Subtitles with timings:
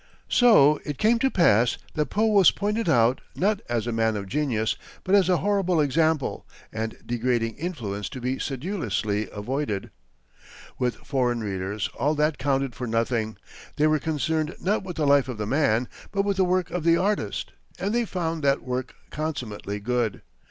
[0.29, 4.25] So it came to pass that Poe was pointed out, not as a man of
[4.27, 9.91] genius, but as a horrible example and degrading influence to be sedulously avoided.
[10.79, 13.37] With foreign readers, all this counted for nothing.
[13.75, 16.83] They were concerned not with the life of the man, but with the work of
[16.83, 20.23] the artist, and they found that work consummately good.